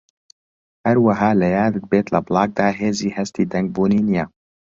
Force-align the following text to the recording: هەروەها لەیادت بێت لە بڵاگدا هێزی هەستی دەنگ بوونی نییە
هەروەها 0.87 1.29
لەیادت 1.41 1.83
بێت 1.91 2.07
لە 2.13 2.19
بڵاگدا 2.25 2.67
هێزی 2.79 3.15
هەستی 3.17 3.49
دەنگ 3.53 3.67
بوونی 3.75 4.01
نییە 4.09 4.25